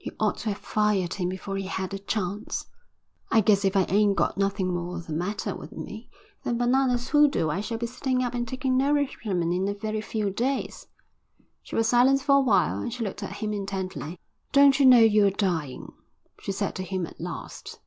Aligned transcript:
"You 0.00 0.10
ought 0.18 0.38
to 0.38 0.48
have 0.48 0.58
fired 0.58 1.14
him 1.14 1.28
before 1.28 1.56
he 1.56 1.68
had 1.68 1.94
a 1.94 1.98
chance." 2.00 2.66
"I 3.30 3.40
guess 3.40 3.64
if 3.64 3.76
I 3.76 3.84
ain't 3.84 4.16
got 4.16 4.36
nothing 4.36 4.74
more 4.74 4.98
the 4.98 5.12
matter 5.12 5.54
with 5.54 5.70
me 5.70 6.10
than 6.42 6.58
Bananas' 6.58 7.10
hoodoo 7.10 7.50
I 7.50 7.60
shall 7.60 7.78
be 7.78 7.86
sitting 7.86 8.24
up 8.24 8.34
and 8.34 8.48
taking 8.48 8.76
nourishment 8.76 9.54
in 9.54 9.68
a 9.68 9.74
very 9.74 10.00
few 10.00 10.30
days." 10.30 10.88
She 11.62 11.76
was 11.76 11.86
silent 11.86 12.20
for 12.20 12.38
a 12.38 12.40
while 12.40 12.80
and 12.80 12.92
she 12.92 13.04
looked 13.04 13.22
at 13.22 13.34
him 13.36 13.52
intently. 13.52 14.18
"Don't 14.50 14.80
you 14.80 14.86
know 14.86 14.98
you're 14.98 15.30
dying?" 15.30 15.92
she 16.40 16.50
said 16.50 16.74
to 16.74 16.82
him 16.82 17.06
at 17.06 17.20
last. 17.20 17.78